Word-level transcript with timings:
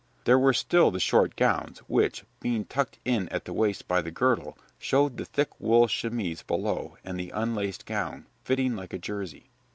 There 0.23 0.39
were 0.39 0.51
still 0.51 0.89
the 0.89 0.99
short 0.99 1.35
gowns, 1.35 1.77
which, 1.85 2.23
being 2.39 2.65
tucked 2.65 2.97
in 3.05 3.29
at 3.29 3.45
the 3.45 3.53
waist 3.53 3.87
by 3.87 4.01
the 4.01 4.09
girdle, 4.09 4.57
showed 4.79 5.15
the 5.17 5.25
thick 5.25 5.49
wool 5.59 5.87
chemise 5.87 6.41
below 6.41 6.97
and 7.03 7.19
the 7.19 7.29
unlaced 7.29 7.85
gown, 7.85 8.25
fitting 8.43 8.75
like 8.75 8.93
a 8.93 8.97
jersey. 8.97 9.51